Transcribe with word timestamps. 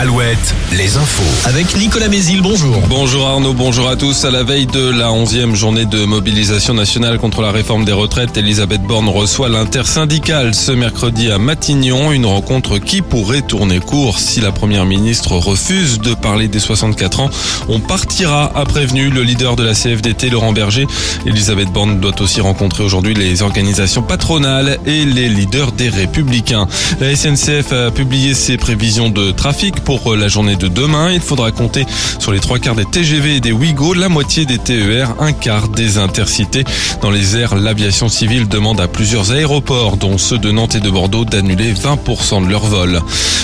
Alouette, 0.00 0.54
les 0.76 0.96
infos. 0.96 1.48
Avec 1.48 1.76
Nicolas 1.76 2.06
Mézil, 2.06 2.40
bonjour. 2.40 2.80
Bonjour 2.88 3.26
Arnaud, 3.26 3.52
bonjour 3.52 3.88
à 3.88 3.96
tous. 3.96 4.24
À 4.24 4.30
la 4.30 4.44
veille 4.44 4.66
de 4.66 4.90
la 4.90 5.08
11e 5.08 5.56
journée 5.56 5.86
de 5.86 6.04
mobilisation 6.04 6.72
nationale 6.72 7.18
contre 7.18 7.42
la 7.42 7.50
réforme 7.50 7.84
des 7.84 7.92
retraites, 7.92 8.36
Elisabeth 8.36 8.82
Borne 8.82 9.08
reçoit 9.08 9.48
l'intersyndicale 9.48 10.54
ce 10.54 10.70
mercredi 10.70 11.32
à 11.32 11.38
Matignon. 11.38 12.12
Une 12.12 12.26
rencontre 12.26 12.78
qui 12.78 13.02
pourrait 13.02 13.42
tourner 13.42 13.80
court 13.80 14.20
si 14.20 14.40
la 14.40 14.52
première 14.52 14.84
ministre 14.84 15.32
refuse 15.32 15.98
de 15.98 16.14
parler 16.14 16.46
des 16.46 16.60
64 16.60 17.18
ans. 17.18 17.30
On 17.68 17.80
partira, 17.80 18.52
a 18.54 18.64
prévenu 18.66 19.10
le 19.10 19.24
leader 19.24 19.56
de 19.56 19.64
la 19.64 19.74
CFDT, 19.74 20.30
Laurent 20.30 20.52
Berger. 20.52 20.86
Elisabeth 21.26 21.72
Borne 21.72 21.98
doit 21.98 22.20
aussi 22.20 22.40
rencontrer 22.40 22.84
aujourd'hui 22.84 23.14
les 23.14 23.42
organisations 23.42 24.02
patronales 24.02 24.78
et 24.86 25.04
les 25.04 25.28
leaders 25.28 25.72
des 25.72 25.88
Républicains. 25.88 26.68
La 27.00 27.16
SNCF 27.16 27.72
a 27.72 27.90
publié 27.90 28.34
ses 28.34 28.58
prévisions 28.58 29.08
de 29.08 29.32
trafic 29.32 29.87
pour 29.88 30.14
la 30.14 30.28
journée 30.28 30.56
de 30.56 30.68
demain. 30.68 31.12
Il 31.12 31.22
faudra 31.22 31.50
compter 31.50 31.86
sur 32.18 32.30
les 32.30 32.40
trois 32.40 32.58
quarts 32.58 32.74
des 32.74 32.84
TGV 32.84 33.36
et 33.36 33.40
des 33.40 33.52
Ouigo, 33.52 33.94
la 33.94 34.10
moitié 34.10 34.44
des 34.44 34.58
TER, 34.58 35.14
un 35.18 35.32
quart 35.32 35.68
des 35.68 35.96
intercités. 35.96 36.64
Dans 37.00 37.10
les 37.10 37.38
airs, 37.38 37.56
l'aviation 37.56 38.10
civile 38.10 38.48
demande 38.48 38.82
à 38.82 38.86
plusieurs 38.86 39.32
aéroports, 39.32 39.96
dont 39.96 40.18
ceux 40.18 40.36
de 40.36 40.50
Nantes 40.50 40.74
et 40.74 40.80
de 40.80 40.90
Bordeaux, 40.90 41.24
d'annuler 41.24 41.72
20% 41.72 42.44
de 42.44 42.50
leurs 42.50 42.66
vols. 42.66 43.00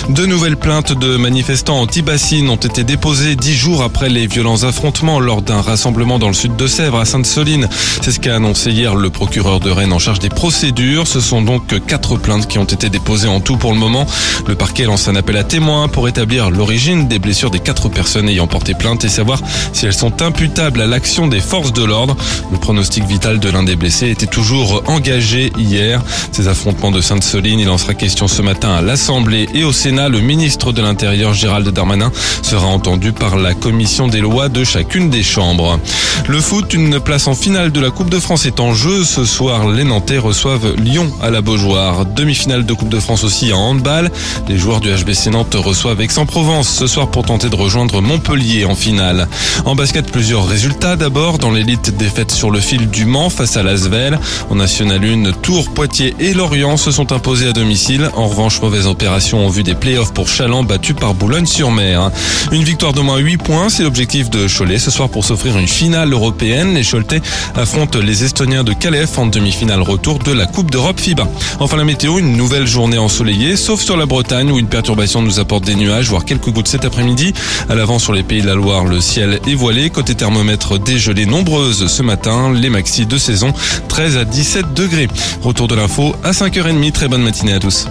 De 0.09 0.27
nouvelles 0.27 0.55
plaintes 0.55 0.93
de 0.93 1.17
manifestants 1.17 1.79
anti-bassines 1.79 2.47
ont 2.51 2.57
été 2.57 2.83
déposées 2.83 3.35
dix 3.35 3.55
jours 3.55 3.81
après 3.81 4.07
les 4.07 4.27
violents 4.27 4.61
affrontements 4.65 5.19
lors 5.19 5.41
d'un 5.41 5.61
rassemblement 5.61 6.19
dans 6.19 6.27
le 6.27 6.35
sud 6.35 6.55
de 6.55 6.67
Sèvres 6.67 6.99
à 6.99 7.05
Sainte-Soline. 7.05 7.67
C'est 8.03 8.11
ce 8.11 8.19
qu'a 8.19 8.35
annoncé 8.35 8.69
hier 8.69 8.93
le 8.93 9.09
procureur 9.09 9.59
de 9.59 9.71
Rennes 9.71 9.93
en 9.93 9.97
charge 9.99 10.19
des 10.19 10.29
procédures. 10.29 11.07
Ce 11.07 11.21
sont 11.21 11.41
donc 11.41 11.83
quatre 11.87 12.17
plaintes 12.17 12.47
qui 12.47 12.59
ont 12.59 12.65
été 12.65 12.89
déposées 12.89 13.27
en 13.27 13.39
tout 13.39 13.57
pour 13.57 13.73
le 13.73 13.79
moment. 13.79 14.05
Le 14.45 14.53
parquet 14.53 14.83
lance 14.83 15.07
un 15.07 15.15
appel 15.15 15.37
à 15.37 15.43
témoins 15.43 15.87
pour 15.87 16.07
établir 16.07 16.34
l'origine 16.43 17.07
des 17.07 17.19
blessures 17.19 17.51
des 17.51 17.59
quatre 17.59 17.89
personnes 17.89 18.29
ayant 18.29 18.47
porté 18.47 18.73
plainte 18.73 19.03
et 19.05 19.09
savoir 19.09 19.39
si 19.73 19.85
elles 19.85 19.93
sont 19.93 20.21
imputables 20.21 20.81
à 20.81 20.87
l'action 20.87 21.27
des 21.27 21.39
forces 21.39 21.73
de 21.73 21.83
l'ordre. 21.83 22.15
Le 22.51 22.57
pronostic 22.57 23.05
vital 23.05 23.39
de 23.39 23.49
l'un 23.49 23.63
des 23.63 23.75
blessés 23.75 24.09
était 24.09 24.25
toujours 24.25 24.83
engagé 24.87 25.51
hier. 25.57 26.01
Ces 26.31 26.47
affrontements 26.47 26.91
de 26.91 27.01
Sainte-Soline, 27.01 27.59
il 27.59 27.69
en 27.69 27.77
sera 27.77 27.93
question 27.93 28.27
ce 28.27 28.41
matin 28.41 28.71
à 28.71 28.81
l'Assemblée 28.81 29.47
et 29.53 29.63
au 29.63 29.71
Sénat. 29.71 30.09
Le 30.09 30.19
ministre 30.19 30.71
de 30.71 30.81
l'Intérieur, 30.81 31.33
Gérald 31.33 31.67
Darmanin, 31.69 32.11
sera 32.41 32.67
entendu 32.67 33.11
par 33.11 33.37
la 33.37 33.53
commission 33.53 34.07
des 34.07 34.19
lois 34.19 34.49
de 34.49 34.63
chacune 34.63 35.09
des 35.09 35.23
chambres. 35.23 35.79
Le 36.27 36.39
foot, 36.39 36.73
une 36.73 36.99
place 36.99 37.27
en 37.27 37.35
finale 37.35 37.71
de 37.71 37.79
la 37.79 37.91
Coupe 37.91 38.09
de 38.09 38.19
France 38.19 38.45
est 38.45 38.59
en 38.59 38.73
jeu. 38.73 39.03
Ce 39.03 39.25
soir, 39.25 39.67
les 39.69 39.83
Nantais 39.83 40.17
reçoivent 40.17 40.75
Lyon 40.75 41.11
à 41.21 41.29
la 41.29 41.41
Beaujoire. 41.41 42.05
Demi-finale 42.05 42.65
de 42.65 42.73
Coupe 42.73 42.89
de 42.89 42.99
France 42.99 43.23
aussi 43.23 43.53
en 43.53 43.59
handball. 43.59 44.11
Les 44.47 44.57
joueurs 44.57 44.79
du 44.79 44.89
HBC 44.89 45.29
Nantes 45.29 45.55
reçoivent 45.55 46.01
Aix-en-Provence 46.25 46.69
ce 46.69 46.87
soir 46.87 47.11
pour 47.11 47.23
tenter 47.23 47.49
de 47.49 47.55
rejoindre 47.55 48.01
Montpellier 48.01 48.65
en 48.65 48.73
finale. 48.73 49.27
En 49.65 49.75
basket, 49.75 50.11
plusieurs 50.11 50.47
résultats. 50.47 50.95
D'abord, 50.95 51.37
dans 51.37 51.51
l'élite 51.51 51.95
défaite 51.95 52.31
sur 52.31 52.49
le 52.49 52.59
fil 52.59 52.89
du 52.89 53.05
Mans 53.05 53.29
face 53.29 53.57
à 53.57 53.63
Lasvel. 53.63 54.19
En 54.49 54.55
National 54.55 55.03
1, 55.03 55.31
Tours, 55.43 55.69
Poitiers 55.69 56.15
et 56.19 56.33
Lorient 56.33 56.77
se 56.77 56.89
sont 56.89 57.11
imposés 57.11 57.49
à 57.49 57.53
domicile. 57.53 58.09
En 58.15 58.27
revanche, 58.27 58.59
mauvaise 58.61 58.87
opération 58.87 59.45
en 59.45 59.49
vue 59.49 59.61
des 59.61 59.75
playoffs 59.75 60.13
pour 60.13 60.27
Chaland 60.27 60.63
battu 60.63 60.95
par 60.95 61.13
Boulogne-sur-Mer. 61.13 62.09
Une 62.51 62.63
victoire 62.63 62.93
d'au 62.93 63.03
moins 63.03 63.17
8 63.17 63.37
points, 63.37 63.69
c'est 63.69 63.83
l'objectif 63.83 64.31
de 64.31 64.47
Cholet 64.47 64.79
ce 64.79 64.89
soir 64.89 65.09
pour 65.09 65.25
s'offrir 65.25 65.57
une 65.59 65.67
finale 65.67 66.11
européenne. 66.11 66.73
Les 66.73 66.83
Choletais 66.83 67.21
affrontent 67.55 67.99
les 67.99 68.23
Estoniens 68.23 68.63
de 68.63 68.73
Calais 68.73 69.05
en 69.17 69.27
demi-finale 69.27 69.83
retour 69.83 70.17
de 70.19 70.31
la 70.31 70.47
Coupe 70.47 70.71
d'Europe 70.71 70.99
FIBA. 70.99 71.27
Enfin 71.59 71.77
la 71.77 71.85
météo, 71.85 72.17
une 72.17 72.35
nouvelle 72.35 72.65
journée 72.65 72.97
ensoleillée, 72.97 73.57
sauf 73.57 73.81
sur 73.81 73.95
la 73.95 74.07
Bretagne 74.07 74.51
où 74.51 74.57
une 74.57 74.67
perturbation 74.67 75.21
nous 75.21 75.39
apporte 75.39 75.65
des 75.65 75.75
nuages, 75.75 76.09
quelques 76.23 76.49
gouttes 76.49 76.67
cet 76.67 76.85
après-midi. 76.85 77.33
À 77.67 77.75
l'avant 77.75 77.99
sur 77.99 78.13
les 78.13 78.23
pays 78.23 78.41
de 78.41 78.47
la 78.47 78.55
Loire, 78.55 78.85
le 78.85 79.01
ciel 79.01 79.39
est 79.45 79.55
voilé. 79.55 79.89
Côté 79.89 80.15
thermomètre, 80.15 80.79
des 80.79 80.97
gelées 80.97 81.25
nombreuses 81.25 81.87
ce 81.87 82.03
matin. 82.03 82.53
Les 82.53 82.69
maxi 82.69 83.05
de 83.05 83.17
saison, 83.17 83.53
13 83.89 84.17
à 84.17 84.25
17 84.25 84.73
degrés. 84.73 85.07
Retour 85.41 85.67
de 85.67 85.75
l'info 85.75 86.15
à 86.23 86.31
5h30. 86.31 86.91
Très 86.91 87.07
bonne 87.07 87.23
matinée 87.23 87.53
à 87.53 87.59
tous. 87.59 87.87